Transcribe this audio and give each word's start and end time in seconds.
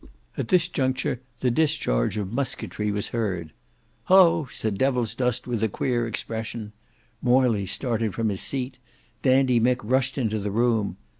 At 0.35 0.47
this 0.47 0.67
juncture 0.67 1.19
the 1.41 1.51
discharge 1.51 2.17
of 2.17 2.33
musketry 2.33 2.89
was 2.89 3.09
heard. 3.09 3.53
"Hilloa!" 4.07 4.47
said 4.49 4.79
Devilsdust 4.79 5.45
with 5.45 5.61
a 5.61 5.69
queer 5.69 6.07
expression. 6.07 6.71
Morley 7.21 7.67
started 7.67 8.15
from 8.15 8.29
his 8.29 8.41
seat. 8.41 8.79
Dandy 9.21 9.59
Mick 9.59 9.77
rushed 9.83 10.17
into 10.17 10.39
the 10.39 10.49
room. 10.49 10.97